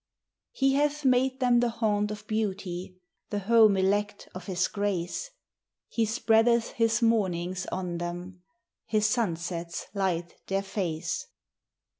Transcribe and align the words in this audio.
He 0.51 0.73
hath 0.73 1.05
made 1.05 1.39
them 1.39 1.59
the 1.59 1.69
haunt 1.69 2.09
of 2.09 2.25
beauty, 2.25 2.97
The 3.29 3.37
home 3.37 3.77
elect 3.77 4.27
of 4.33 4.47
his 4.47 4.67
grace; 4.67 5.29
He 5.89 6.05
spreadeth 6.07 6.71
his 6.71 7.03
mornings 7.03 7.67
on 7.71 7.99
them, 7.99 8.41
His 8.87 9.05
sunsets 9.05 9.85
light 9.93 10.33
their 10.47 10.63
face. 10.63 11.27